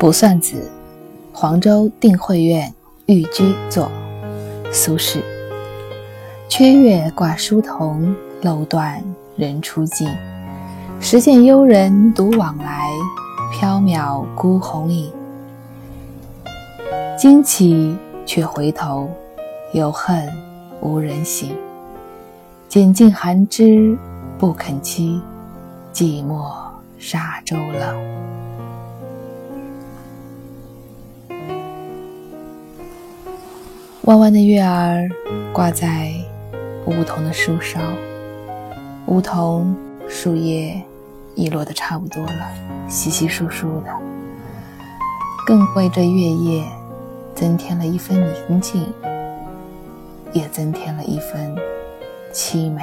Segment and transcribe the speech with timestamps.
[0.00, 0.66] 卜算子，
[1.30, 2.72] 黄州定慧院
[3.04, 3.92] 寓居作，
[4.72, 5.20] 苏轼。
[6.48, 9.04] 缺月挂疏桐，漏断
[9.36, 10.08] 人初静。
[11.02, 12.88] 时见幽人独往来，
[13.60, 15.12] 缥缈孤鸿影。
[17.18, 17.94] 惊起
[18.24, 19.06] 却回头，
[19.74, 20.26] 有恨
[20.80, 21.46] 无人省。
[22.70, 23.98] 拣尽寒枝
[24.38, 25.20] 不肯栖，
[25.92, 26.50] 寂寞
[26.98, 28.39] 沙洲冷。
[34.04, 35.06] 弯弯的月儿
[35.52, 36.10] 挂在
[36.86, 37.78] 梧桐的树梢，
[39.04, 39.76] 梧桐
[40.08, 40.80] 树叶
[41.34, 42.50] 已落得差不多了，
[42.88, 43.94] 稀稀疏疏的，
[45.46, 46.64] 更为这月夜
[47.34, 48.18] 增添了一分
[48.48, 48.86] 宁静，
[50.32, 51.54] 也增添了一分
[52.32, 52.82] 凄美。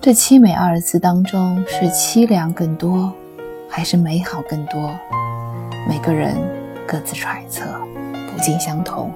[0.00, 3.12] 这凄美二字当中，是凄凉更多，
[3.68, 4.90] 还是美好更多？
[5.86, 6.34] 每个人
[6.86, 7.66] 各自揣测，
[8.34, 9.12] 不尽相同。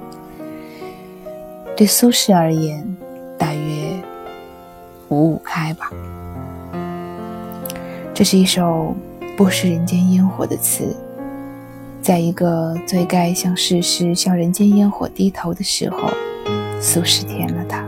[1.77, 2.97] 对苏轼而言，
[3.37, 4.03] 大约
[5.11, 5.91] 五五开吧。
[8.15, 8.97] 这是一首
[9.37, 10.97] 不食人间烟火的词，
[12.01, 16.09] 在一个最该向世事、向人间烟火低头的时候，
[16.81, 17.87] 苏轼填了它。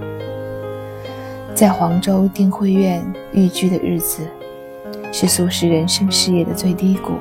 [1.54, 4.28] 在黄州定慧院寓居的日子，
[5.10, 7.14] 是苏轼人生事业的最低谷，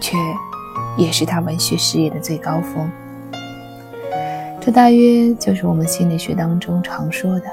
[0.00, 0.16] 却
[0.96, 2.88] 也是他文学事业的最高峰。
[4.68, 7.46] 这大约就是我们心理学当中常说的，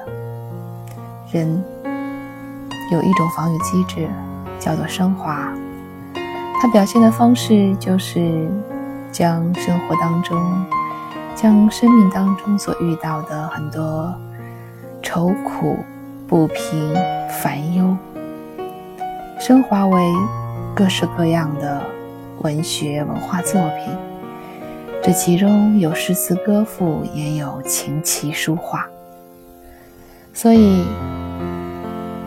[1.32, 1.64] 人
[2.92, 4.10] 有一种防御机制，
[4.60, 5.50] 叫做升华。
[6.60, 8.50] 它表现的方式就是
[9.14, 10.38] 将生活当中、
[11.34, 14.14] 将生命当中所遇到的很多
[15.02, 15.78] 愁苦、
[16.28, 16.94] 不平、
[17.30, 17.96] 烦忧，
[19.40, 20.14] 升华为
[20.76, 21.82] 各式各样的
[22.42, 24.15] 文学文化作品。
[25.06, 28.88] 这其中有诗词歌赋，也有琴棋书画，
[30.34, 30.84] 所以，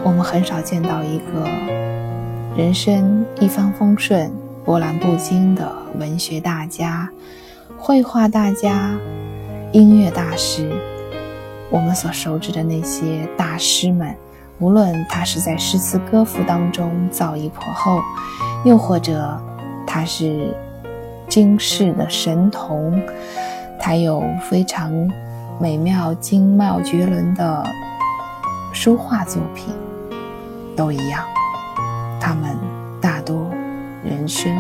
[0.05, 1.45] 我们很少见到一个
[2.57, 4.31] 人生一帆风顺、
[4.65, 5.69] 波澜不惊的
[5.99, 7.11] 文学大家、
[7.77, 8.97] 绘画大家、
[9.73, 10.71] 音乐大师。
[11.71, 14.15] 我们所熟知的那些大师们，
[14.61, 18.01] 无论他是在诗词歌赋当中造诣颇厚，
[18.65, 19.37] 又或者
[19.85, 20.55] 他是。
[21.29, 23.01] 惊世的神童，
[23.79, 24.91] 他有非常
[25.61, 27.65] 美妙、精妙绝伦的
[28.73, 29.75] 书画作品，
[30.75, 31.25] 都一样。
[32.21, 32.57] 他们
[33.01, 33.51] 大多
[34.03, 34.53] 人生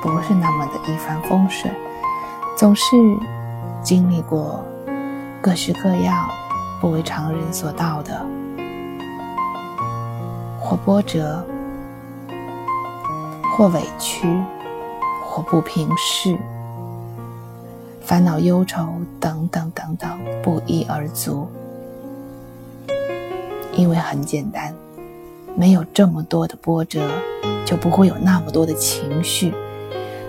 [0.00, 1.72] 不是那么的一帆风顺，
[2.56, 2.82] 总是
[3.82, 4.64] 经历过
[5.40, 6.28] 各式各样
[6.80, 8.24] 不为常人所道的
[10.58, 11.44] 或波折，
[13.56, 14.26] 或委屈。
[15.32, 16.36] 或不平事，
[18.02, 18.86] 烦恼忧愁
[19.18, 21.48] 等等等等，不一而足。
[23.72, 24.74] 因为很简单，
[25.56, 27.08] 没有这么多的波折，
[27.64, 29.54] 就不会有那么多的情绪。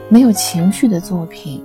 [0.08, 1.62] 没有情绪的作品，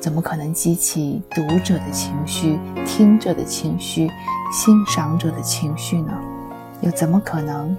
[0.00, 4.10] 怎么可能激起读者的情绪、听者的情绪、
[4.50, 6.12] 欣赏者的情绪呢？
[6.80, 7.76] 又怎么可能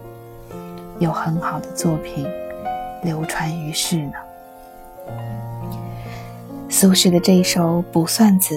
[0.99, 2.27] 有很好的作品
[3.01, 4.13] 流传于世呢？
[6.75, 8.56] 苏轼的这一首《卜算子》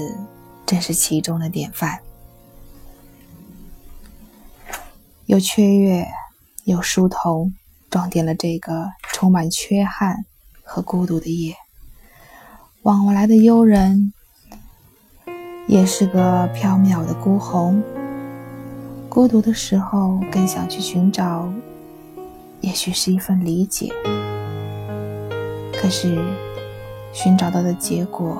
[0.64, 2.00] 正是其中的典范。
[5.26, 6.06] 有缺月，
[6.64, 7.52] 有疏桐，
[7.90, 10.24] 装点了这个充满缺憾
[10.62, 11.54] 和孤独的夜。
[12.84, 14.14] 往来的幽人，
[15.68, 17.82] 也是个缥缈的孤鸿。
[19.10, 21.52] 孤独的时候，更想去寻找，
[22.62, 23.92] 也许是一份理解。
[25.74, 26.55] 可是。
[27.16, 28.36] 寻找到的结果，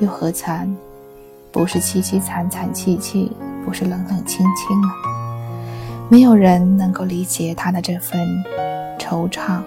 [0.00, 0.74] 又何尝
[1.52, 3.30] 不是凄凄惨惨戚戚，
[3.62, 4.88] 不是冷冷清清呢？
[6.08, 8.26] 没有人能够理解他的这份
[8.98, 9.60] 惆怅，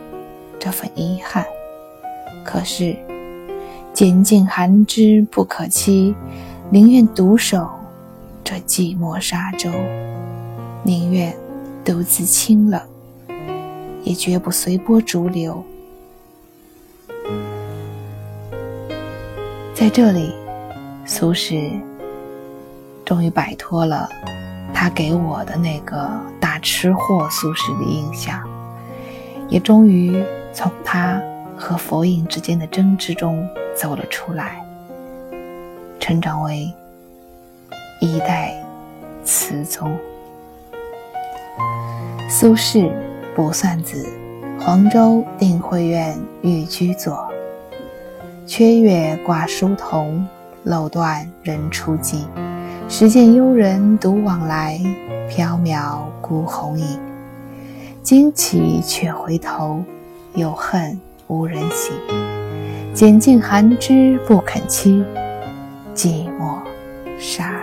[0.59, 1.45] 这份遗憾。
[2.43, 2.95] 可是，
[3.93, 6.15] 拣尽寒枝不可栖，
[6.71, 7.69] 宁愿独守
[8.43, 9.69] 这寂寞沙洲，
[10.81, 11.31] 宁愿
[11.85, 12.81] 独自清冷，
[14.03, 15.63] 也绝不随波逐流。
[19.79, 20.35] 在这里，
[21.05, 21.79] 苏轼
[23.05, 24.09] 终于摆脱了
[24.73, 28.45] 他给我的那个大吃货苏轼的印象，
[29.47, 30.21] 也终于
[30.51, 31.21] 从他
[31.57, 34.61] 和佛印之间的争执中走了出来，
[35.97, 36.69] 成长为
[38.01, 38.61] 一代
[39.23, 39.97] 词宗。
[42.29, 42.91] 苏轼
[43.33, 44.05] 《卜算子》，
[44.61, 47.28] 黄州定慧院寓居作。
[48.49, 50.25] 缺月挂疏桐，
[50.63, 52.25] 漏断人初记。
[52.89, 54.81] 时见幽人独往来，
[55.29, 56.99] 缥缈孤鸿影。
[58.01, 59.83] 惊起却回头，
[60.33, 61.95] 有恨无人省。
[62.91, 65.05] 拣尽寒枝不肯栖，
[65.93, 66.57] 寂寞
[67.19, 67.58] 沙。